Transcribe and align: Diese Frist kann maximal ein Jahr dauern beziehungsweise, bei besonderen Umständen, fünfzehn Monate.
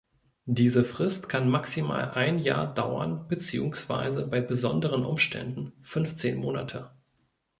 Diese 0.47 0.83
Frist 0.83 1.29
kann 1.29 1.47
maximal 1.47 2.13
ein 2.15 2.39
Jahr 2.39 2.73
dauern 2.73 3.27
beziehungsweise, 3.27 4.25
bei 4.25 4.41
besonderen 4.41 5.05
Umständen, 5.05 5.73
fünfzehn 5.83 6.39
Monate. 6.39 6.89